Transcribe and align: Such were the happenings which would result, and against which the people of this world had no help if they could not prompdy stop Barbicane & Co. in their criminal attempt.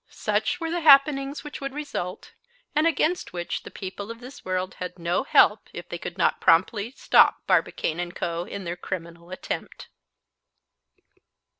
Such 0.09 0.59
were 0.59 0.71
the 0.71 0.79
happenings 0.79 1.43
which 1.43 1.61
would 1.61 1.75
result, 1.75 2.33
and 2.75 2.87
against 2.87 3.33
which 3.33 3.61
the 3.61 3.69
people 3.69 4.09
of 4.09 4.19
this 4.19 4.43
world 4.43 4.73
had 4.79 4.97
no 4.97 5.21
help 5.21 5.69
if 5.73 5.87
they 5.89 5.99
could 5.99 6.17
not 6.17 6.41
prompdy 6.41 6.97
stop 6.97 7.45
Barbicane 7.45 8.11
& 8.11 8.13
Co. 8.13 8.45
in 8.45 8.63
their 8.63 8.75
criminal 8.75 9.29
attempt. 9.29 9.89